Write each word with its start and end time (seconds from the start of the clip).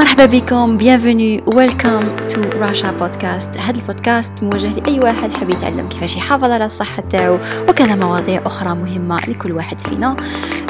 مرحبا 0.00 0.26
بكم 0.26 0.76
bienvenue 0.76 1.42
welcome 1.46 2.00
to 2.28 2.42
راشا 2.58 2.90
بودكاست 2.90 3.58
هذا 3.58 3.80
البودكاست 3.80 4.32
موجه 4.42 4.80
لأي 4.80 5.00
واحد 5.00 5.32
حاب 5.32 5.50
يتعلم 5.50 5.88
كيفاش 5.88 6.16
يحافظ 6.16 6.44
على 6.44 6.64
الصحة 6.64 7.02
تاعو 7.10 7.38
وكذا 7.68 7.94
مواضيع 7.94 8.42
أخرى 8.46 8.74
مهمة 8.74 9.16
لكل 9.28 9.52
واحد 9.52 9.80
فينا. 9.80 10.16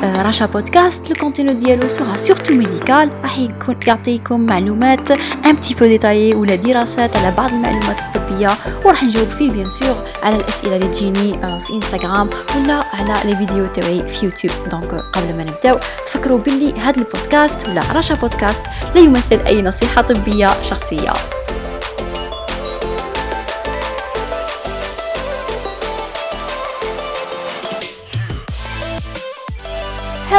راشا 0.02 0.46
بودكاست 0.46 1.10
le 1.10 1.17
contenu 1.21 1.53
ديالو 1.53 1.88
sera 1.88 2.17
surtout 2.17 2.54
médical 2.54 3.10
راح 3.22 3.38
يكون 3.38 3.76
يعطيكم 3.87 4.40
معلومات 4.40 5.10
un 5.10 5.56
petit 5.56 5.74
peu 5.74 5.87
détaillées 5.87 6.35
ولا 6.35 6.54
دراسات 6.54 7.17
على 7.17 7.35
بعض 7.37 7.50
المعلومات 7.53 7.96
الطبيه 8.00 8.50
وراح 8.85 9.04
نجاوب 9.04 9.28
فيه 9.28 9.50
bien 9.51 9.69
sûr 9.69 9.96
على 10.22 10.36
الاسئله 10.36 10.76
اللي 10.76 10.88
تجيني 10.88 11.32
في 11.67 11.72
انستغرام 11.74 12.31
ولا 12.56 12.85
على 12.92 13.14
les 13.30 13.37
vidéos 13.37 13.67
تاعي 13.67 14.08
في 14.08 14.24
يوتيوب 14.26 14.53
donc 14.71 14.94
قبل 14.94 15.36
ما 15.36 15.44
نبداو 15.44 15.78
تفكروا 16.06 16.38
باللي 16.38 16.73
هذا 16.80 17.02
البودكاست 17.02 17.68
ولا 17.68 17.82
راشا 17.92 18.14
بودكاست 18.14 18.64
لا 18.95 19.01
يمثل 19.01 19.40
أي 19.46 19.62
نصيحة 19.62 20.02
طبية 20.02 20.62
شخصية 20.62 21.12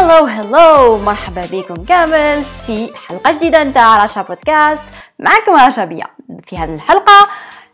هلو 0.02 0.26
هلو 0.26 0.98
مرحبا 0.98 1.42
بكم 1.52 1.86
كامل 1.86 2.44
في 2.68 2.90
حلقة 3.08 3.32
جديدة 3.32 3.64
نتاع 3.64 4.04
رشا 4.04 4.22
بودكاست. 4.22 4.84
معكم 5.20 5.68
رشا 5.68 5.86
بيا. 5.86 6.08
في 6.48 6.58
هذه 6.58 6.76
الحلقة 6.76 7.28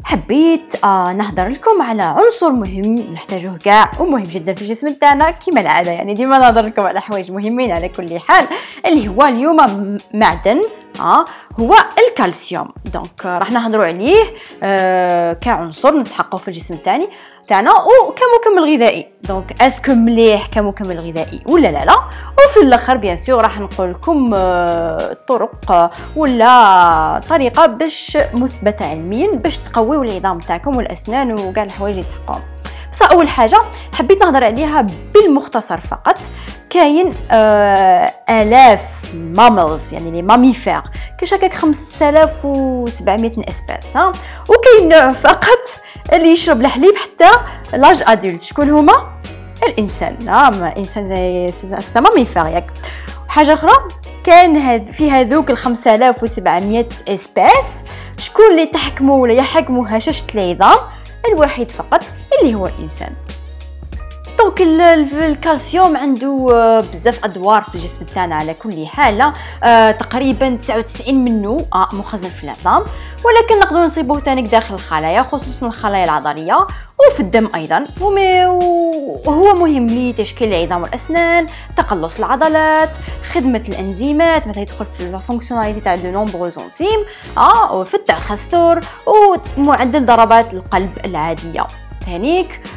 حبيت 0.03 0.83
آه 0.83 1.13
نهضر 1.13 1.47
لكم 1.47 1.81
على 1.81 2.03
عنصر 2.03 2.49
مهم 2.49 2.95
نحتاجه 3.13 3.57
كاع 3.63 3.91
ومهم 3.99 4.23
جدا 4.23 4.53
في 4.53 4.61
الجسم 4.61 4.93
تاعنا 4.93 5.31
كما 5.31 5.61
العادة 5.61 5.91
يعني 5.91 6.13
ديما 6.13 6.37
نهضر 6.37 6.61
لكم 6.61 6.81
على 6.81 7.01
حوايج 7.01 7.31
مهمين 7.31 7.71
على 7.71 7.89
كل 7.89 8.19
حال 8.19 8.47
اللي 8.85 9.07
هو 9.07 9.23
اليوم 9.23 9.57
معدن 10.13 10.61
آه 10.99 11.25
هو 11.59 11.75
الكالسيوم. 12.07 12.69
donc 12.93 13.25
راح 13.25 13.51
نهضروا 13.51 13.85
عليه 13.85 14.23
آه 14.63 15.33
كعنصر 15.33 15.95
نسحقه 15.95 16.37
في 16.37 16.47
الجسم 16.47 16.77
تاعي 16.77 17.09
تاعنا 17.47 17.71
وكمكمل 17.71 18.75
غذائي. 18.75 19.07
donc 19.23 19.61
est-ce 19.61 19.81
que 19.81 19.91
مليح 19.93 20.47
كمكمل 20.47 20.99
غذائي 20.99 21.41
ولا 21.49 21.67
لا 21.67 21.85
لا. 21.85 21.95
وفي 22.49 22.59
الأخر 22.61 22.97
bien 22.97 23.17
sûr 23.17 23.41
راح 23.41 23.59
نقول 23.59 23.91
لكم 23.91 24.31
آه 24.33 25.17
طرق 25.27 25.91
ولا 26.15 27.21
طريقة 27.29 27.65
باش 27.65 28.17
مثبته 28.33 28.85
علميا 28.89 29.31
باش 29.35 29.57
تقويو 29.57 30.03
العظام 30.03 30.39
تاعكم 30.39 30.77
والأسنان 30.77 31.39
وكاع 31.39 31.63
الحوايج 31.63 31.95
اللي 31.97 32.07
يسحقوهم 32.07 32.41
بس 32.91 33.01
أول 33.01 33.29
حاجة 33.29 33.59
حبيت 33.93 34.19
نهضر 34.23 34.43
عليها 34.43 34.85
بالمختصر 35.13 35.79
فقط. 35.81 36.17
كاين 36.69 37.13
آه 37.31 38.13
آلاف 38.29 38.81
mammals 39.13 39.93
يعني 39.93 40.11
les 40.11 40.21
mammifères 40.21 40.81
كاش 41.19 41.33
هكاك 41.33 41.53
5700 41.53 43.31
espèces 43.49 43.97
ها. 43.97 44.11
وكاين 44.49 44.89
نوع 44.89 45.09
فقط 45.09 45.59
اللي 46.13 46.27
يشرب 46.31 46.61
الحليب 46.61 46.93
حتى 46.95 47.31
l'âge 47.73 48.03
adulte. 48.07 48.41
شكون 48.41 48.69
هما؟ 48.69 48.93
الإنسان. 49.67 50.17
نعم 50.25 50.63
إنسان 50.63 51.07
زي 51.07 51.51
c'est 51.81 51.99
mammifère 52.01 52.45
ياك. 52.45 52.67
حاجة 53.27 53.53
أخرى 53.53 53.71
كان 54.23 54.57
هاد 54.57 54.91
في 54.91 55.11
هذوك 55.11 55.51
ال 55.51 55.57
5700 55.57 56.85
espèces 57.07 57.83
شكون 58.17 58.51
اللي 58.51 58.65
تحكموا 58.65 59.15
ولا 59.15 59.33
يحكموا 59.33 59.85
هشاشه 59.89 60.23
العظام 60.35 60.77
الوحيد 61.33 61.71
فقط 61.71 62.03
اللي 62.41 62.55
هو 62.55 62.67
الانسان 62.67 63.13
donc 64.37 64.61
الكالسيوم 64.61 65.97
عنده 65.97 66.47
آه، 66.51 66.79
بزاف 66.79 67.25
أدوار 67.25 67.61
في 67.61 67.75
الجسم 67.75 68.05
تاعنا 68.05 68.35
على 68.35 68.53
كل 68.53 68.87
حال 68.87 69.33
آه 69.63 69.91
تقريبا 69.91 70.49
99 70.55 71.23
منه 71.23 71.57
آه 71.73 71.89
مخزن 71.93 72.29
في 72.29 72.43
العظام. 72.43 72.83
ولكن 73.25 73.59
نقدر 73.59 73.79
نصيبوه 73.79 74.19
ثاني 74.19 74.41
داخل 74.41 74.73
الخلايا 74.75 75.23
خصوصا 75.23 75.67
الخلايا 75.67 76.03
العضلية 76.03 76.67
وفي 77.11 77.19
الدم 77.19 77.49
أيضا. 77.55 77.85
وهو 78.01 79.53
مهم 79.55 79.87
لتشكيل 79.87 80.53
العظام 80.53 80.81
والأسنان 80.81 81.45
تقلص 81.77 82.17
العضلات 82.17 82.97
خدمة 83.33 83.63
الأنزيمات 83.69 84.47
مثلا 84.47 84.61
يدخل 84.61 84.85
في 84.85 85.03
ال 85.03 85.08
fonctionnalité 85.08 85.79
تاع 85.79 85.95
de 85.95 86.11
nombreuses 86.11 86.59
enzymes 86.59 86.99
آه 87.37 87.73
وفي 87.73 87.93
التخثر 87.93 88.79
ومعدل 89.57 90.05
ضربات 90.05 90.53
القلب 90.53 90.91
العادية. 91.05 91.67
ثانيك 92.05 92.61
آه 92.65 92.76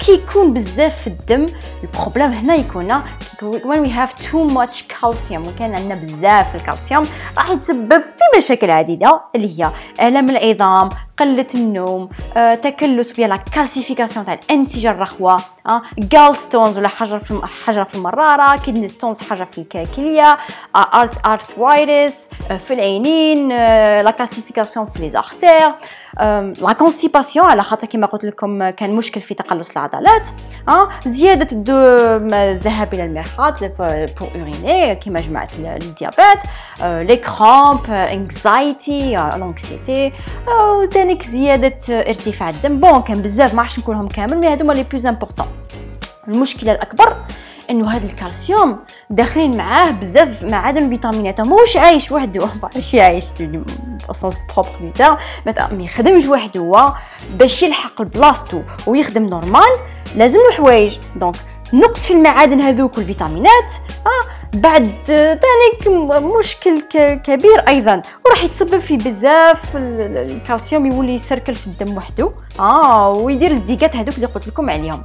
كي 0.00 0.12
يكون 0.12 0.52
بزاف 0.52 1.00
في 1.00 1.06
الدم 1.06 1.46
ال 1.82 1.87
problème 1.87 2.26
هنا 2.32 2.54
يكون 2.54 3.02
when 3.40 3.84
we 3.84 3.88
have 3.88 4.14
too 4.24 4.54
much 4.54 4.84
calcium 5.00 5.48
وكان 5.48 5.74
عندنا 5.74 5.94
بزاف 5.94 6.54
الكالسيوم 6.54 7.06
راح 7.38 7.50
يتسبب 7.50 8.02
في 8.02 8.38
مشاكل 8.38 8.70
عديدة 8.70 9.20
اللي 9.34 9.58
هي 9.60 9.70
الم 10.02 10.30
العظام 10.30 10.90
قلة 11.20 11.46
النوم 11.54 12.08
آه، 12.36 12.54
تكلس 12.54 13.12
ou 13.12 13.20
bien 13.20 13.36
calcification 13.36 14.26
تاع 14.26 14.38
الانسجه 14.44 14.90
الرخوة 14.90 15.40
آه، 15.66 15.82
gallstones 15.98 16.78
ولا 16.78 16.88
حجر 16.88 17.18
في 17.18 17.40
حجره 17.66 17.84
في 17.84 17.94
المرارة 17.94 18.56
kidney 18.56 18.88
stones 18.88 19.20
حجر 19.20 19.44
في 19.44 19.58
الكليه 19.58 20.38
آه، 20.76 21.10
arthritis 21.26 22.28
آه، 22.50 22.56
في 22.56 22.74
العينين 22.74 23.52
آه، 23.52 24.02
la 24.02 24.10
calcification 24.10 24.86
في 24.86 24.98
les 24.98 25.10
artères 25.10 25.74
la 26.62 26.72
constipation 26.78 27.46
على 27.46 27.62
خاطر 27.62 27.86
كما 27.86 28.06
قلت 28.06 28.24
لكم 28.24 28.70
كان 28.70 28.94
مشكل 28.94 29.20
في 29.20 29.34
تقلص 29.34 29.70
العضلات 29.70 30.28
آه 30.68 30.88
زيادة 31.06 31.46
الذهاب 31.52 32.94
إلى 32.94 33.04
المرحاض 33.04 33.64
pour 33.64 34.06
uriner 34.22 34.94
كما 34.94 35.20
جماعة 35.20 35.48
ال 35.58 35.69
diabète 35.69 36.42
les 36.82 37.16
crampes 37.16 37.90
anxiety 37.90 39.30
l'anxiété 39.36 40.12
وثانيك 41.10 41.28
زيادة 41.28 41.78
ارتفاع 42.08 42.48
الدم. 42.48 42.80
bon 42.80 43.02
كان 43.02 43.22
بزاف 43.22 43.54
ما 43.54 43.66
نقولهم 43.78 44.08
كامل 44.08 44.36
mais 44.36 44.46
هادو 44.46 44.72
les 44.72 44.82
plus 44.82 45.06
importants 45.06 45.46
المشكلة 46.28 46.72
الأكبر 46.72 47.16
إنه 47.70 47.90
هذا 47.90 48.06
الكالسيوم 48.06 48.78
داخلين 49.10 49.56
معاه 49.56 49.90
بزاف 49.90 50.44
معادن 50.44 50.86
وفيتامينات 50.86 51.40
ماهوش 51.40 51.76
عايش 51.76 52.12
وحده 52.12 52.48
ماشي 52.74 53.00
عايش 53.00 53.24
son 54.12 54.38
propre 54.56 54.92
dos 54.98 55.16
ما 55.76 55.82
يخدمش 55.84 56.26
وحده 56.26 56.94
باش 57.30 57.62
يلحق 57.62 58.02
لبلاصتو 58.02 58.62
ويخدم 58.86 59.22
normal 59.22 59.72
لازم 60.16 60.38
له 60.38 60.56
حوايج. 60.56 60.98
donc 61.16 61.36
نقص 61.72 62.06
في 62.06 62.12
المعادن 62.12 62.60
هذوك 62.60 62.98
والفيتامينات 62.98 63.72
آه 64.06 64.39
بعد 64.54 64.96
ثاني 65.06 66.20
مشكل 66.38 66.80
كبير 67.24 67.58
أيضا 67.68 68.02
وراح 68.26 68.44
يتسبب 68.44 68.78
في 68.78 68.96
بزاف 68.96 69.76
الكالسيوم 69.76 70.86
يولي 70.86 71.14
ي 71.14 71.19
circule 71.19 71.54
في 71.54 71.66
الدم 71.66 71.96
وحده. 71.96 72.32
آه 72.58 73.12
ويدير 73.12 73.50
ال 73.50 73.57
dégâts 73.57 73.96
هذوك 73.96 74.14
اللي 74.14 74.26
قلت 74.26 74.48
لكم 74.48 74.70
عليهم. 74.70 75.04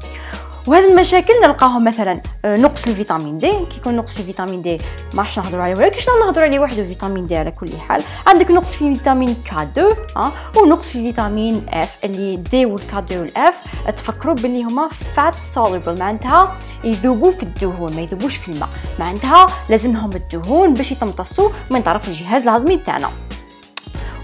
وهذه 0.67 0.91
المشاكل 0.91 1.33
نلقاهم 1.43 1.83
مثلا 1.83 2.21
آه، 2.45 2.55
نقص 2.57 2.87
الفيتامين 2.87 3.37
D 3.37 3.51
كي 3.51 3.77
يكون 3.77 3.95
نقص 3.95 4.17
الفيتامين 4.17 4.61
D 4.61 4.77
ما 5.13 5.21
راحش 5.21 5.39
نهضروا 5.39 5.63
عليه 5.63 5.75
ولكن 5.75 5.99
شنو 5.99 6.13
نهضروا 6.25 6.45
عليه؟ 6.45 6.59
وحده 6.59 6.83
فيتامين 6.83 7.27
D 7.27 7.37
على 7.37 7.51
كل 7.51 7.77
حال. 7.77 8.03
عندك 8.27 8.51
نقص 8.51 8.75
في 8.75 8.93
فيتامين 8.95 9.35
K 9.51 9.63
2 9.63 9.87
آه 10.17 10.31
ونقص 10.57 10.89
في 10.89 11.01
فيتامين 11.03 11.65
F 11.69 11.97
اللي 12.03 12.35
D 12.35 12.65
وال 12.65 12.88
K 12.88 12.99
2 12.99 13.21
وال 13.21 13.41
F. 13.41 13.61
تفكروا 13.95 14.35
باللي 14.35 14.63
هما 14.63 14.89
fat 15.15 15.35
soluble 15.35 15.99
معناتها 15.99 16.57
يذوبوا 16.83 17.31
في 17.31 17.43
الدهون 17.43 17.95
ما 17.95 18.01
يذوبوش 18.01 18.35
في 18.35 18.51
الماء. 18.51 18.69
معناتها 18.99 19.47
لازم 19.69 19.93
لهم 19.93 20.11
الدهون 20.11 20.73
باش 20.73 20.91
يتمتصوا 20.91 21.49
من 21.71 21.81
طرف 21.81 22.07
الجهاز 22.07 22.41
الهضمي 22.41 22.77
تاعنا. 22.77 23.09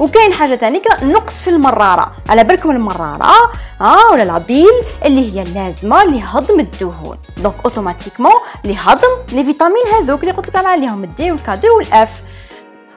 وكاين 0.02 0.34
حاجة 0.34 0.56
ثانية 0.56 0.82
نقص 1.04 1.42
في 1.42 1.50
المرارة. 1.50 2.12
على 2.30 2.44
بالكم 2.44 2.72
المرارة 2.72 3.26
آه 3.82 4.12
ولا 4.12 4.24
la 4.24 4.40
bile 4.40 4.72
اللي 5.06 5.34
هي 5.34 5.44
لازمه 5.44 6.04
لهضم 6.04 6.60
الدهون. 6.60 7.18
donc 7.38 7.56
automatiquement 7.66 8.32
لهضم 8.66 9.08
les 9.32 9.44
vitamines 9.44 9.84
هذوك 9.94 10.22
اللي 10.22 10.32
قلت 10.32 10.48
لكم 10.48 10.68
عليهم 10.68 11.04
الدي 11.04 11.32
والكادو 11.32 11.78
والأف. 11.78 12.22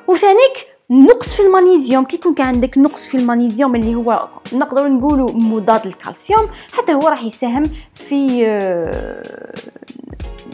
وثانيك 0.09 0.67
نقص 0.91 1.35
في 1.35 1.43
المغنيسيوم 1.43 2.05
كي 2.05 2.17
يكون 2.17 2.35
عندك 2.39 2.79
نقص 2.79 3.07
في 3.07 3.17
المغنيسيوم 3.17 3.75
اللي 3.75 3.95
هو 3.95 4.29
نقدر 4.53 4.89
نقولوا 4.89 5.31
مضاد 5.33 5.87
للكالسيوم 5.87 6.49
حتى 6.73 6.95
هو 6.95 7.09
راح 7.09 7.23
يساهم 7.23 7.65
في 7.95 8.47
آه، 8.47 9.23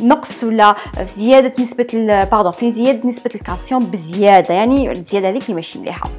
نقص 0.02 0.44
ولا 0.44 0.76
في 0.94 1.12
زيادة 1.12 1.62
نسبة 1.62 1.86
pardon 2.32 2.52
في 2.52 2.70
زيادة 2.70 3.08
نسبة 3.08 3.30
الكالسيوم 3.34 3.80
بزيادة. 3.84 4.54
يعني 4.54 4.92
الزيادة 4.92 5.28
هذيك 5.28 5.42
اللي 5.42 5.54
ماشي 5.54 5.78
مليحة. 5.78 6.10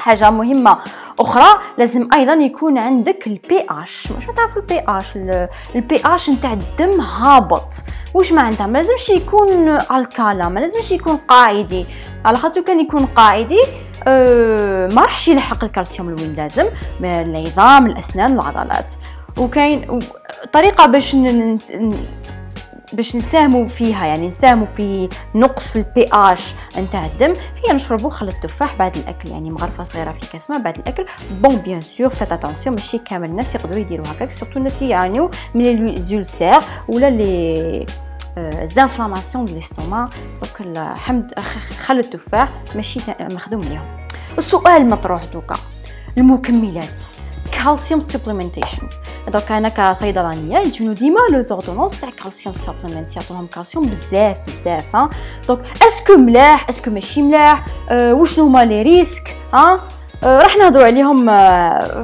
حاجة 0.00 0.30
مهمة 0.30 0.78
أخرى 1.20 1.60
لازم 1.78 2.08
أيضا 2.14 2.32
يكون 2.32 2.78
عندك 2.78 3.26
ال 3.26 3.66
pH 3.70 4.08
واش 4.14 4.24
تعرف 4.36 4.56
البي 4.56 4.82
اش 4.88 5.16
البي 5.74 6.00
اش 6.04 6.30
نتاع 6.30 6.52
الدم 6.52 7.00
هابط. 7.00 7.74
واش 8.14 8.32
معناتها 8.32 8.66
ما 8.66 8.78
لازمش 8.78 9.08
يكون 9.08 9.68
alcalin 9.68 10.48
ما 10.48 10.60
لازمش 10.60 10.92
يكون 10.92 11.16
قاعدي. 11.16 11.86
على 12.24 12.38
خاطر 12.38 12.60
كان 12.60 12.80
يكون 12.80 13.06
قاعدي 13.06 13.60
أه 14.08 14.86
ما 14.86 15.02
راحش 15.02 15.28
يلحق 15.28 15.64
الكالسيوم 15.64 16.08
الوين 16.08 16.34
لازم 16.34 16.66
العظام 17.00 17.86
الأسنان 17.86 18.32
العضلات. 18.32 18.92
وكاين 19.38 20.00
طريقة 20.52 20.86
باش 20.86 21.14
باش 22.92 23.16
نساهموا 23.16 23.66
فيها 23.66 24.06
يعني 24.06 24.26
نساهموا 24.26 24.66
في 24.66 25.08
نقص 25.34 25.76
ال 25.76 26.06
pH 26.12 26.54
نتاع 26.78 27.06
الدم. 27.06 27.32
هي 27.32 27.72
نشربوا 27.72 28.10
خل 28.10 28.28
التفاح 28.28 28.74
بعد 28.76 28.96
الأكل 28.96 29.30
يعني 29.30 29.50
مغرفة 29.50 29.82
صغيرة 29.82 30.12
في 30.12 30.26
كاس 30.32 30.50
ماء 30.50 30.62
بعد 30.62 30.78
الأكل. 30.78 31.06
bon 31.30 31.56
bien 31.56 31.80
sûr 31.80 32.08
faites 32.08 32.32
attention 32.32 32.74
ماشي 32.74 32.98
كامل 32.98 33.30
الناس 33.30 33.54
يقدروا 33.54 33.80
يديروا 33.80 34.06
هكاك. 34.06 34.32
surtout 34.32 34.58
الناس 34.58 34.82
يعانيو 34.82 35.30
من 35.54 35.88
ال 35.88 35.97
ulcères 35.97 36.58
ولا 36.88 37.10
les 37.10 37.86
inflammations 38.62 39.44
de 39.44 39.54
l'estomac 39.54 40.08
donc 40.40 40.76
الحمد 40.78 41.34
خل 41.86 41.98
التفاح 41.98 42.48
ماشي 42.74 43.00
مخدوم 43.20 43.60
ليهم 43.60 44.06
السؤال 44.38 44.82
المطروح 44.82 45.24
دوكا. 45.24 45.56
المكملات. 46.18 47.00
calcium 47.52 48.00
supplementation 48.00 48.86
donc 49.28 49.52
أنا 49.52 49.68
كصيدلانيه 49.68 50.58
يجونو 50.58 50.92
ديما 50.92 51.18
les 51.32 51.42
ordonnances 51.42 52.00
تاع 52.00 52.10
calcium 52.10 52.54
supplement 52.54 53.16
يعطوهم 53.16 53.46
كالسيوم 53.46 53.86
بزاف 53.86 54.36
بزاف 54.46 54.96
ها 54.96 55.10
donc 55.48 55.60
est-ce 55.82 56.05
que 56.05 56.16
ملاح 56.16 56.68
est-ce 56.68 56.83
que 56.83 56.90
ماشي 56.90 57.22
ملاح 57.22 57.66
أه 57.90 58.14
وشنو 58.14 58.46
هما 58.46 58.64
les 58.64 58.82
risques 58.82 59.36
ها 59.54 59.80
أه 60.24 60.40
راح 60.40 60.56
نهضروا 60.56 60.84
عليهم 60.84 61.26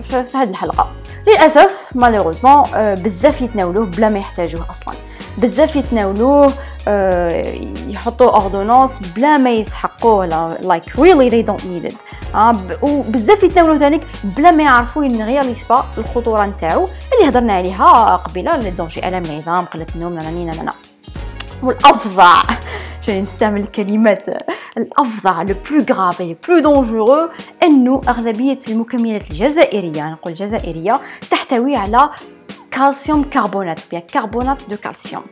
في 0.00 0.24
هذه 0.34 0.50
الحلقة 0.50 0.90
للأسف 1.26 1.90
malheureusement 1.94 2.62
بزاف 2.75 3.40
يتناولوه 3.43 3.87
بلا 3.87 4.08
ما 4.08 4.19
يحتاجوه 4.19 4.70
أصلا. 4.70 4.94
بزاف 5.38 5.76
يتناولوه 5.76 6.52
آه، 6.88 7.43
يحطوا 7.88 8.31
ordonnances 8.30 8.98
بلا 9.17 9.38
ما 9.38 9.50
يسحقوه 9.50 10.26
like 10.62 10.98
really 10.98 11.28
they 11.28 11.42
don't 11.42 11.64
need 11.66 11.94
it 12.34 12.56
وبزاف 12.82 13.43
يتناولوه 13.43 13.78
ثاني 13.78 14.00
بلا 14.25 14.50
ما 14.50 14.62
يعرفوا 14.62 15.05
ne 15.04 15.15
réalisent 15.15 15.64
pas 15.70 15.84
الخطورة 15.99 16.44
نتاعو 16.46 16.88
اللي 17.14 17.31
هضرنا 17.31 17.52
عليها 17.52 18.17
قبيلة 18.17 18.56
les 18.56 18.70
dangers 18.70 19.08
الام 19.08 19.25
العظام 19.25 19.64
قله 19.64 19.87
النوم 19.96 20.12
ناني 20.12 20.44
نانا 20.44 20.73
والافظع 21.62 22.42
جاي 23.02 23.20
نستعمل 23.22 23.60
الكلمات 23.60 24.26
الافظع 24.76 25.42
le 25.42 25.54
plus 25.70 25.84
grave 25.90 26.20
le 26.20 26.36
plus 26.48 26.58
dangereux 26.58 27.28
انه 27.62 28.00
اغلبيه 28.08 28.58
المكملات 28.68 29.30
الجزائريه 29.30 30.12
نقول 30.12 30.32
الجزائريه 30.32 31.00
تحتوي 31.30 31.76
على 31.76 32.10
calcium 32.70 33.22
carbonate 33.22 33.80
ou 33.90 33.94
bien 33.94 34.02
carbonate 34.02 34.62
de 34.70 34.76
calcium 34.76 35.22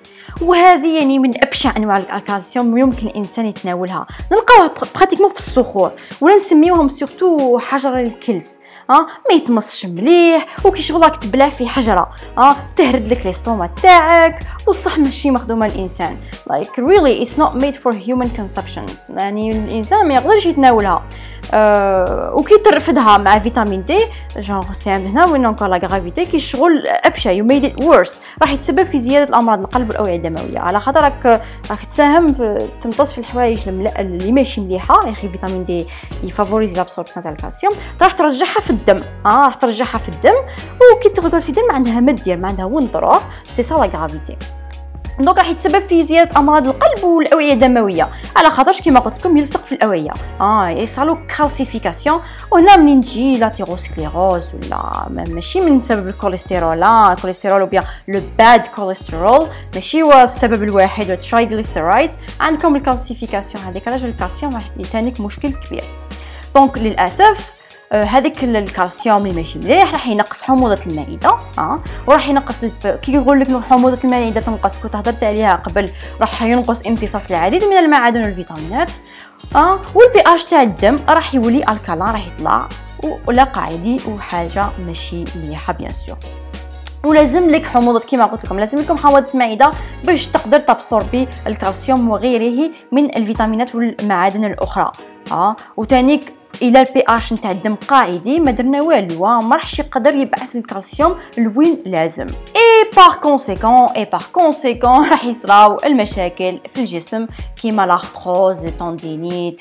وهذه 0.40 0.98
يعني 0.98 1.18
من 1.18 1.44
أبشع 1.44 1.76
أنواع 1.76 1.98
الكالسيوم 1.98 2.78
يمكن 2.78 3.06
الإنسان 3.06 3.46
يتناولها. 3.46 4.06
نلقاوها 4.32 4.70
pratiquement 4.94 5.30
في 5.30 5.38
الصخور 5.38 5.92
ولا 6.20 6.36
نسميوهم 6.36 6.88
surtout 6.88 7.58
حجر 7.58 7.98
الكلس 7.98 8.60
ها؟ 8.90 9.00
ما 9.00 9.34
يتمصش 9.34 9.86
مليح 9.86 10.66
وكي 10.66 10.82
شغلك 10.82 11.16
تبلع 11.16 11.48
في 11.48 11.68
حجرة 11.68 12.10
ها؟ 12.38 12.56
تهرد 12.76 13.08
لك 13.12 13.26
l'estomac 13.26 13.70
تاعك 13.82 14.40
وصح 14.66 14.98
ماشي 14.98 15.30
مخدومه 15.30 15.66
الإنسان. 15.66 16.16
Like 16.50 16.76
really 16.78 17.24
it's 17.24 17.38
not 17.38 17.54
made 17.56 17.76
for 17.76 17.92
human 17.92 18.28
consumptions. 18.40 19.10
يعني 19.16 19.50
الإنسان 19.50 20.08
ما 20.08 20.14
يقدرش 20.14 20.46
يتناولها. 20.46 21.02
أه 21.52 22.34
وكي 22.34 22.58
ترفدها 22.58 23.18
مع 23.18 23.38
فيتامين 23.38 23.84
D 23.84 23.98
genre 24.38 24.72
c'est 24.72 24.90
هنا 24.90 25.26
وين 25.26 25.46
encore 25.46 25.68
la 25.68 25.76
gravité 25.76 26.26
كي 26.26 26.36
الشغل 26.36 26.86
أبشع. 26.86 27.30
you 27.30 27.44
made 27.44 27.64
it 27.64 27.82
worse 27.82 28.20
راح 28.42 28.52
يتسبب 28.52 28.84
في 28.84 28.98
زيادة 28.98 29.28
الأمراض 29.28 29.60
القلب 29.60 29.88
والأوعية. 29.88 30.13
الدمويه 30.16 30.58
على 30.58 30.80
خاطر 30.80 31.00
راك 31.00 31.42
تساهم 31.86 32.34
في 32.34 32.68
تمتص 32.80 33.12
في 33.12 33.18
الحوايج 33.18 33.68
اللي 33.68 34.32
ماشي 34.32 34.60
مليحة 34.60 35.06
يا 35.06 35.12
أخي 35.12 35.28
فيتامين 35.28 35.64
دي 35.64 35.86
ي 36.22 36.28
favorise 36.28 36.76
l'absorption 36.76 37.22
تاع 37.22 37.32
الكالسيوم. 37.32 37.72
راح 38.02 38.12
ترجعها 38.12 38.60
في 38.60 38.70
الدم 38.70 39.00
آه 39.26 39.46
راح 39.46 39.54
ترجعها 39.54 39.98
في 39.98 40.08
الدم 40.08 40.34
وكي 40.96 41.08
ترقد 41.08 41.38
في 41.38 41.48
الدم 41.48 41.70
عندها 41.70 42.00
ما 42.00 42.12
دير 42.12 42.46
عندها 42.46 42.64
وين 42.64 42.90
تروح 42.90 43.28
c'est 43.50 43.62
ça 43.62 43.74
la 43.74 43.86
gravité. 43.86 44.36
donc 45.20 45.38
راح 45.38 45.48
يتسبب 45.48 45.78
في 45.78 46.04
زيادة 46.04 46.38
أمراض 46.38 46.66
القلب. 46.66 46.83
والأوعية 47.04 47.52
الدموية. 47.52 48.10
على 48.36 48.50
خاطرش 48.50 48.82
كما 48.82 49.00
قلت 49.00 49.18
لكم 49.18 49.36
يلصق 49.36 49.64
في 49.64 49.72
الأوعية. 49.72 50.10
آه 50.40 50.68
يصرالو 50.68 51.18
calcification 51.38 52.20
وهنا 52.50 52.76
منين 52.76 53.00
تجي 53.00 53.36
l'athérosclérose 53.38 54.44
ولا 54.54 55.06
ماشي 55.28 55.60
من 55.60 55.80
سبب 55.80 56.08
الكوليسترول 56.08 56.80
لا 56.80 57.12
الكوليسترول 57.12 57.62
وبيا 57.62 57.84
le 58.08 58.22
bad 58.38 58.66
cholestérol 58.66 59.46
ماشي 59.74 60.02
هو 60.02 60.12
السبب 60.12 60.62
الواحد 60.62 61.10
وال 61.10 61.25
triglyceride 61.25 62.10
عندكم 62.40 62.76
ال 62.76 62.83
calcification 62.83 63.64
هذيك 63.64 63.88
علاش 63.88 64.04
الكالسيوم 64.04 64.54
راح 64.54 64.70
تانيك 64.76 65.20
مشكل 65.20 65.52
كبير. 65.52 65.84
donc 66.54 66.78
للأسف 66.78 67.24
آه، 67.26 67.63
هذاك 67.92 68.44
الكالسيوم 68.44 69.26
اللي 69.26 69.36
ماشي 69.36 69.58
مليح 69.58 69.92
راح 69.92 70.06
ينقص 70.08 70.42
حموضة 70.42 70.78
المعدة 70.86 71.36
آه 71.58 71.80
وراح 72.06 72.28
ينقص. 72.28 72.64
كي 73.02 73.12
يقول 73.12 73.40
لك 73.40 73.62
حموضة 73.62 73.98
المعدة 74.04 74.40
تنقص 74.40 74.76
كنت 74.76 74.96
هضرت 74.96 75.24
عليها 75.24 75.54
قبل 75.54 75.90
راح 76.20 76.42
ينقص 76.42 76.86
امتصاص 76.86 77.30
العديد 77.30 77.64
من 77.64 77.76
المعادن 77.76 78.22
والفيتامينات 78.22 78.90
آه 79.56 79.80
وال 79.94 80.20
pH 80.26 80.44
تاع 80.44 80.62
الدم 80.62 80.98
راح 81.08 81.34
يولي 81.34 81.72
alcalin 81.72 82.08
راح 82.08 82.26
يطلع 82.26 82.68
ولا 83.26 83.44
قاع 83.44 83.72
دي 83.72 84.00
وحاجة 84.08 84.66
ماشي 84.86 85.24
مليحة 85.36 85.72
bien 85.72 85.92
sûr 85.92 86.16
ولازم 87.04 87.48
لك 87.48 87.66
حموضة 87.66 88.00
كما 88.00 88.24
قلت 88.24 88.44
لكم 88.44 88.60
لازم 88.60 88.78
لكم 88.78 88.98
حموضة 88.98 89.28
معده 89.34 89.72
باش 90.04 90.26
تقدر 90.26 90.58
تabsorber 90.58 91.28
الكالسيوم 91.46 92.08
وغيره 92.10 92.70
من 92.92 93.16
الفيتامينات 93.16 93.74
والمعادن 93.74 94.44
الأخرى 94.44 94.92
آه 95.32 95.56
وتانيك 95.76 96.34
إلى 96.62 96.82
ال 96.82 97.02
pH 97.08 97.32
نتاع 97.32 97.50
الدم 97.50 97.74
قاعدي 97.74 98.40
ما 98.40 98.50
درنا 98.50 98.82
والو 98.82 99.26
ما 99.26 99.56
راحش 99.56 99.78
يقدر 99.78 100.14
يبعث 100.14 100.56
الكالسيوم 100.56 101.16
لوين 101.38 101.78
لازم. 101.86 102.26
et 102.26 102.90
par 102.96 103.14
conséquent 103.22 103.86
et 103.96 104.04
par 104.04 104.22
conséquent 104.32 105.08
راح 105.10 105.24
يصراو 105.24 105.76
المشاكل 105.84 106.58
في 106.74 106.80
الجسم 106.80 107.26
كيما 107.62 107.86
l'arthrose 107.86 108.66
tendinite 108.66 109.60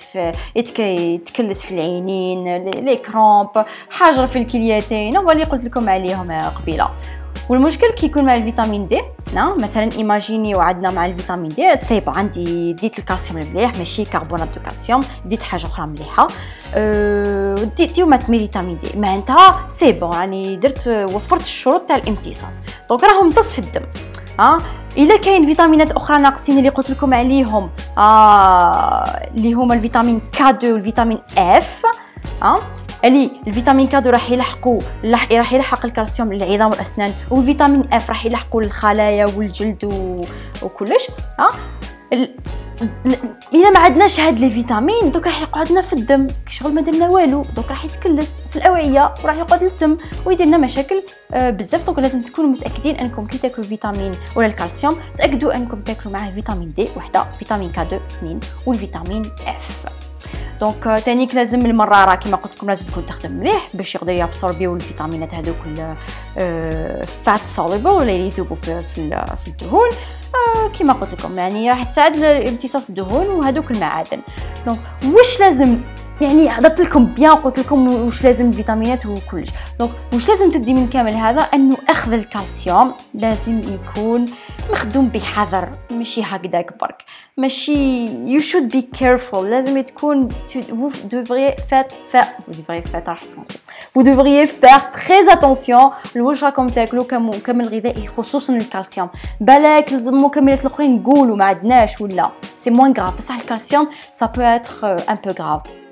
يتكلس 0.55 1.65
في 1.65 1.71
العينين 1.71 2.57
les 2.67 2.95
crampes 2.95 3.65
حجر 3.89 4.27
في 4.27 4.39
الكليتين 4.39 5.17
هو 5.17 5.31
اللي 5.31 5.43
قلت 5.43 5.63
لكم 5.63 5.89
عليهم 5.89 6.31
قبيلة. 6.31 6.89
والمشكل 7.49 7.91
كي 7.91 8.05
يكون 8.05 8.25
مع 8.25 8.35
الفيتامين 8.35 8.87
دي 8.87 9.01
مثلا 9.35 9.91
imaginez 9.91 10.55
وعدنا 10.55 10.91
مع 10.91 11.05
الفيتامين 11.05 11.49
دي 11.49 11.77
c'est 11.77 11.97
bon 11.97 12.09
عندي 12.09 12.73
ديت 12.73 12.99
الكالسيوم 12.99 13.39
مليح 13.39 13.77
ماشي 13.77 14.03
carbonate 14.03 14.47
de 14.47 14.61
calcium 14.61 15.03
ديت 15.25 15.43
حاجة 15.43 15.65
أخرى 15.65 15.85
مليحة. 15.85 16.27
أه 16.73 17.55
ديتي 17.55 18.03
ومع 18.03 18.17
تاني 18.17 18.39
فيتامين 18.39 18.77
دي. 18.77 18.99
معناتها 18.99 19.65
c'est 19.67 19.91
bon 19.91 20.13
يعني 20.13 20.55
درت 20.55 20.87
وفرت 20.87 21.41
الشروط 21.41 21.81
تاع 21.81 21.95
الامتصاص. 21.95 22.63
donc 22.89 23.03
راهم 23.03 23.25
امتص 23.25 23.53
في 23.53 23.59
الدم. 23.59 23.85
ها؟ 24.39 24.59
إلا 24.97 25.17
كاين 25.17 25.45
فيتامينات 25.45 25.91
أخرى 25.91 26.17
ناقصين 26.17 26.57
اللي 26.57 26.69
قلت 26.69 26.89
لكم 26.89 27.13
عليهم. 27.13 27.69
آه 27.97 29.29
هما 29.37 29.73
الفيتامين 29.73 30.21
K 30.31 30.49
2 30.49 30.73
والفيتامين 30.73 31.19
F 31.37 31.85
ها؟ 32.43 32.55
اللي 33.05 33.31
الفيتامين 33.47 33.87
K 33.87 33.91
deux 33.91 34.09
راح 34.09 34.31
يلحقوا 34.31 34.81
راح 35.31 35.53
يلحق 35.53 35.85
الكالسيوم 35.85 36.33
للعظام 36.33 36.71
والاسنان 36.71 37.13
والفيتامين 37.29 37.93
F 37.93 38.09
راح 38.09 38.25
يلحقوا 38.25 38.61
الخلايا 38.61 39.25
والجلد 39.25 39.83
و... 39.85 40.21
وكلش 40.65 41.07
ها؟ 41.39 41.47
الا 43.53 43.69
ما 43.73 43.79
عندناش 43.79 44.19
هاد 44.19 44.39
les 44.39 44.49
vitamines 44.49 45.11
donc 45.11 45.27
راح 45.27 45.41
يقعدنا 45.41 45.81
في 45.81 45.93
الدم 45.93 46.27
شغل 46.49 46.73
ما 46.73 46.81
درنا 46.81 47.09
والو 47.09 47.45
donc 47.55 47.69
راح 47.69 47.85
يتكلس 47.85 48.41
في 48.49 48.55
الأوعية 48.55 49.13
وراح 49.23 49.35
يقعد 49.35 49.63
الدم 49.63 49.97
ويدير 50.25 50.47
لنا 50.47 50.57
مشاكل 50.57 51.03
آه 51.33 51.49
بزاف 51.49 51.85
donc 51.85 51.99
لازم 51.99 52.21
تكونوا 52.21 52.49
متأكدين 52.49 52.95
أنكم 52.95 53.27
كي 53.27 53.37
تاكلوا 53.37 53.67
فيتامين 53.67 54.11
ولا 54.35 54.47
الكالسيوم 54.47 54.95
تأكدوا 55.17 55.55
أنكم 55.55 55.81
تاكلوا 55.81 56.13
معاه 56.13 56.31
فيتامين 56.31 56.73
دي 56.73 56.87
وحدة 56.97 57.25
فيتامين 57.39 57.71
K 57.71 57.81
2 57.81 58.01
اثنين 58.11 58.39
والفيتامين 58.65 59.31
F. 59.47 59.85
donc 60.61 61.01
تانيك 61.05 61.35
لازم 61.35 61.65
المراره 61.65 62.15
كما 62.15 62.37
قلت 62.37 62.55
لكم 62.55 62.67
لازم 62.67 62.85
تكون 62.85 63.05
تخدم 63.05 63.31
مليح 63.31 63.69
باش 63.73 63.95
يقدر 63.95 64.11
يabsorber 64.13 64.75
الفيتامينات 64.75 65.33
هذوك 65.33 65.57
fat 67.23 67.45
soluble 67.45 68.01
اللي 68.01 68.27
يذوبوا 68.27 68.55
في 68.55 68.83
في 68.83 69.47
الدهون 69.47 69.89
كما 70.79 70.93
قلت 70.93 71.13
لكم 71.13 71.37
يعني 71.37 71.69
راح 71.69 71.83
تساعد 71.83 72.17
لامتصاص 72.17 72.89
الدهون 72.89 73.27
وهذوك 73.27 73.71
المعادن 73.71 74.21
donc 74.67 74.79
واش 75.05 75.39
لازم 75.39 75.77
يعني 76.21 76.49
هضرت 76.49 76.81
لكم 76.81 77.05
bien 77.05 77.31
قلت 77.31 77.59
لكم 77.59 78.05
واش 78.05 78.23
لازم 78.23 78.49
الفيتامينات 78.49 79.05
وكلش. 79.05 79.49
donc 79.79 79.91
واش 80.13 80.29
لازم 80.29 80.51
تدي 80.51 80.73
من 80.73 80.87
كامل 80.87 81.11
هذا؟ 81.11 81.41
أنه 81.41 81.77
أخذ 81.89 82.13
الكالسيوم 82.13 82.93
لازم 83.13 83.59
يكون 83.59 84.25
مخدوم 84.71 85.07
بحذر 85.07 85.69
ماشي 85.91 86.21
هكذاك 86.23 86.79
برك 86.81 87.03
ماشي 87.37 88.07
you 88.07 88.41
should 88.41 88.75
be 88.75 88.99
careful. 88.99 89.35
لازم 89.35 89.81
تكون 89.81 90.29
devriez 91.09 91.55
faire 91.69 91.85
faire 92.13 92.27
vous 92.47 92.53
devriez 92.53 92.83
faire 92.91 93.07
راح 93.07 93.17
فرنسي 93.17 93.59
vous 93.97 94.03
devriez 94.03 94.47
faire 94.47 94.91
très 94.91 95.35
attention. 95.35 95.91
لواش 96.15 96.43
راكم 96.43 96.69
تاكلوا 96.69 97.03
كمكمل 97.03 97.67
غذائي 97.67 98.07
خصوصا 98.07 98.53
الكالسيوم. 98.53 99.09
بالك 99.41 99.93
المكملات 99.93 100.65
الاخرين 100.65 100.95
نقولوا 100.95 101.35
ما 101.35 101.45
عندناش 101.45 102.01
ولا. 102.01 102.31
c'est 102.55 102.69
moins 102.69 102.93
grave 102.97 103.17
بصح 103.17 103.35
الكالسيوم 103.35 103.89
ça 104.21 104.25
peut 104.25 104.57
être 104.57 104.85
un 105.07 105.15
peu 105.15 105.33
grave. 105.33 105.82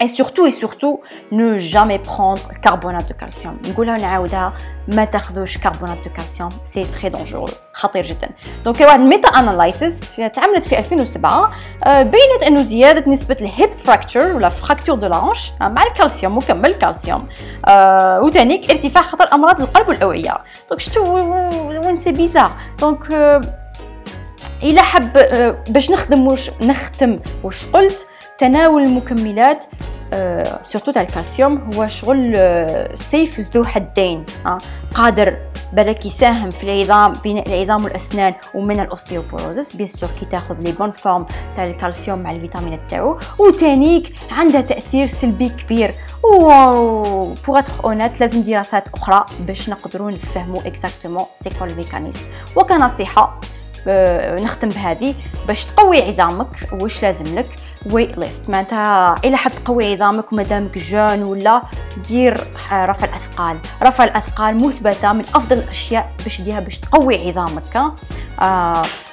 Et 0.00 0.08
surtout 0.08 0.46
et 0.46 0.50
surtout 0.50 1.00
ne 1.32 1.58
jamais 1.58 1.98
prendre 1.98 2.42
le 2.52 2.58
carbonate 2.66 3.08
de 3.08 3.14
calcium. 3.14 3.58
ما 4.88 5.04
تاخذوش 5.04 5.58
carbonate 5.58 6.04
de 6.04 6.08
calcium 6.08 6.50
c'est 6.62 6.86
très 6.90 7.10
dangereux. 7.10 7.52
خطير 7.72 8.04
جدا 8.04 8.28
donc 8.64 8.80
واحد 8.80 9.00
ال 9.00 9.06
meta 9.06 9.28
analysis 9.28 10.16
تعملت 10.16 10.64
في 10.64 10.78
2007 10.78 11.50
بينت 11.86 12.42
انه 12.46 12.62
زياده 12.62 13.10
نسبه 13.10 13.36
ال 13.40 13.48
hip 13.48 13.72
fracture 13.72 14.36
ولا 14.36 14.48
fracture 14.48 14.96
de 14.96 15.06
la 15.06 15.17
hanche 15.17 15.50
مع 15.60 15.82
الكالسيوم 15.82 16.38
مكمل 16.38 16.70
الكالسيوم 16.70 17.28
وتانيك 18.22 18.70
ارتفاع 18.70 19.02
خطر 19.02 19.34
امراض 19.34 19.60
القلب 19.60 19.88
والاوعيه 19.88 20.38
donc 20.68 20.80
شتو 20.80 21.16
وين 21.68 21.96
c'est 21.96 22.12
bizarre 22.12 22.50
donc 22.80 23.12
إلى 24.62 24.80
حب 24.80 25.12
باش 25.68 25.90
نخدم 25.90 26.26
باش 26.26 26.50
نختم 26.60 27.20
وش 27.44 27.66
قلت 27.66 28.06
تناول 28.38 28.82
المكملات 28.82 29.64
surtout 30.62 30.92
تاع 30.92 31.02
الكالسيوم 31.02 31.70
هو 31.74 31.88
شغل 31.88 32.38
سيف 32.94 33.40
ذو 33.40 33.64
حدين 33.64 34.24
قادر 34.94 35.36
بالك 35.72 36.06
يساهم 36.06 36.50
في 36.50 36.64
العظام 36.64 37.12
بناء 37.24 37.48
العظام 37.48 37.84
والأسنان 37.84 38.34
ومن 38.54 38.80
ال 38.80 38.87
osteoporosis 38.87 39.76
bien 39.76 39.88
sûr 39.88 40.10
كي 40.20 40.24
تاخذ 40.24 40.62
les 40.62 40.72
bonnes 40.72 40.90
formes 40.90 41.26
تاع 41.56 41.64
الكالسيوم 41.64 42.18
مع 42.18 42.30
الفيتامينات 42.30 42.80
تاعو. 42.88 43.18
وتانيك 43.38 44.14
عندها 44.30 44.60
تأثير 44.60 45.06
سلبي 45.06 45.48
كبير. 45.48 45.94
و 46.24 46.48
pour 47.46 47.58
être 47.58 47.72
honnête 47.84 48.20
لازم 48.20 48.42
دراسات 48.42 48.88
أخرى 48.94 49.26
باش 49.40 49.68
نقدروا 49.68 50.10
نفهموا 50.10 50.66
exactement 50.66 51.24
c'est 51.34 51.50
quoi 51.58 51.68
le 51.68 51.77
mécanisme 51.77 52.20
وكنصيحة 52.56 53.40
نختم 54.42 54.68
بهذه. 54.68 55.14
باش 55.48 55.64
تقوي 55.64 56.02
عظامك 56.02 56.68
واش 56.72 57.02
لازم 57.02 57.38
لك؟ 57.38 57.46
weight 57.86 58.18
lift 58.18 58.50
معناتها 58.50 59.16
إلا 59.24 59.36
حاب 59.36 59.54
تقوي 59.54 59.92
عظامك 59.94 60.32
ومادامك 60.32 60.78
jeune 60.78 61.22
ولا 61.22 61.62
دير 62.08 62.34
رفع 62.72 63.04
الأثقال. 63.06 63.58
رفع 63.82 64.04
الأثقال 64.04 64.66
مثبتة 64.66 65.12
من 65.12 65.24
أفضل 65.34 65.58
الأشياء 65.58 66.12
باش 66.24 66.40
ديها 66.40 66.60
باش 66.60 66.78
تقوي 66.78 67.28
عظامك 67.28 67.76
آه 67.76 67.94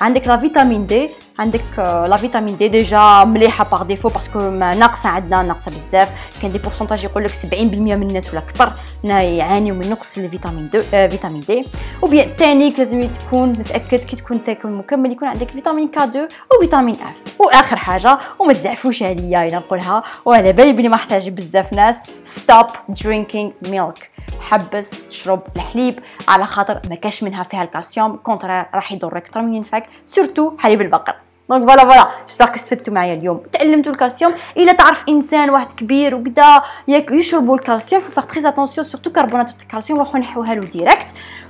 عندك 0.01 0.27
la 0.27 0.37
vitamine 0.37 0.85
D 0.85 1.09
عندك 1.39 1.63
la 1.79 2.17
vitamine 2.17 2.57
D 2.57 2.67
déjà 2.67 3.23
مليحة 3.23 3.63
par 3.63 3.83
défaut 3.83 4.09
parce 4.09 4.28
que 4.28 4.39
ناقصة 4.49 5.09
عندنا 5.09 5.43
ناقصة 5.43 5.71
بزاف. 5.71 6.09
كاين 6.41 6.51
des 6.51 6.57
pourcentages 6.57 7.03
يقول 7.03 7.23
لك 7.23 7.31
70% 7.31 7.35
من 7.53 8.07
الناس 8.07 8.29
ولا 8.29 8.39
أكثر. 8.39 8.73
يعانيوا 9.03 9.77
من 9.77 9.89
نقص 9.89 10.17
الفيتامين 10.17 10.69
دي 10.69 10.81
آه 10.93 11.07
فيتامين 11.07 11.39
دي. 11.39 11.65
و 12.01 12.08
bien 12.08 12.35
تاني 12.35 12.69
لازم 12.69 13.01
تكون 13.01 13.49
متأكد 13.49 13.99
كي 13.99 14.15
تكون 14.15 14.43
تاكل 14.43 14.69
مكمل 14.69 15.11
يكون 15.11 15.27
عندك 15.27 15.51
فيتامين 15.51 15.87
K 15.87 16.03
2 16.03 16.27
وفيتامين 16.57 16.95
F. 16.95 17.39
واخر 17.39 17.75
حاجة 17.75 18.19
وما 18.39 18.53
تزعفوش 18.53 19.03
عليا 19.03 19.47
أنا 19.47 19.57
نقولها. 19.57 20.03
وعلى 20.25 20.51
بالي 20.51 20.73
بلي 20.73 20.87
ما 20.87 20.95
أحتاج 20.95 21.29
بزاف 21.29 21.73
ناس. 21.73 22.03
stop 22.23 22.65
drinking 22.89 23.51
milk 23.61 24.14
حبس 24.41 25.07
تشرب 25.07 25.41
الحليب 25.55 25.99
على 26.27 26.45
خاطر 26.45 26.81
ما 26.89 26.95
كاش 26.95 27.23
منها 27.23 27.43
فيها 27.43 27.63
الكالسيوم 27.63 28.15
contraire 28.15 28.65
راح 28.73 28.91
يضرك 28.91 29.15
أكثر 29.15 29.41
من 29.41 29.53
ينفعك 29.53 29.89
surtout 30.05 30.57
حليب 30.59 30.81
البقر. 30.81 31.15
donc 31.49 31.69
voilà 31.69 31.83
voilà. 31.83 32.09
j'espère 32.27 32.55
استفدتوا 32.55 32.93
معايا 32.93 33.13
اليوم. 33.13 33.43
تعلمتوا 33.53 33.91
الكالسيوم. 33.91 34.33
إلا 34.57 34.73
تعرف 34.73 35.03
إنسان 35.09 35.49
واحد 35.49 35.71
كبير 35.71 36.15
وكذا 36.15 36.63
يشربوا 36.87 37.55
الكالسيوم 37.55 38.01
faut 38.01 38.09
faire 38.09 38.25
très 38.25 38.49
attention 38.49 38.87
surtout 38.87 39.11
كربونات 39.11 39.61
الكالسيوم 39.61 39.99
روحوا 39.99 40.19
نحوها 40.19 40.53
له 40.53 40.61
direct 40.61 41.07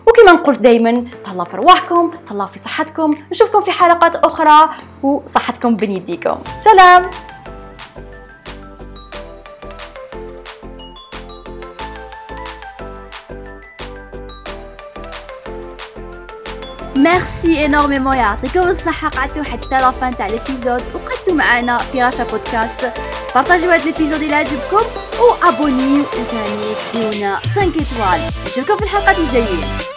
وكما 0.07 0.31
نقول 0.31 0.55
دائما 0.55 1.05
تهلاو 1.25 1.45
في 1.45 1.57
رواحكم 1.57 2.11
تهلاو 2.27 2.47
في 2.47 2.59
صحتكم. 2.59 3.15
نشوفكم 3.31 3.61
في 3.61 3.71
حلقات 3.71 4.15
أخرى 4.15 4.69
وصحتكم 5.03 5.75
بين 5.75 5.91
يديكم 5.91 6.35
سلام! 6.63 7.09
merci 17.05 17.65
énormément 17.65 18.17
يعطيكم 18.17 18.59
الصحة 18.59 19.09
قعدتوا 19.09 19.43
حتى 19.43 19.77
la 19.77 19.93
fin 19.93 20.17
تاع 20.17 20.27
l'épisode 20.27 20.83
وقعدتوا 20.93 21.33
معنا 21.33 21.77
في 21.77 22.03
راشا 22.03 22.23
بودكاست 22.23 22.91
partagez 23.35 23.71
هاد 23.71 23.81
l'épisode 23.81 24.21
إلى 24.21 24.35
عجبكم 24.35 24.85
و 25.21 25.32
abonnez 25.32 26.03
ثاني 26.03 27.09
ديرونا 27.11 27.39
5 27.39 27.61
étoiles 27.61 28.31
نشوفكم 28.47 28.77
في 28.77 28.83
الحلقات 28.83 29.17
الجايين 29.17 29.94